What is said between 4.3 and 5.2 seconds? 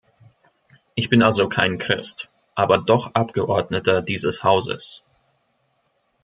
Hauses.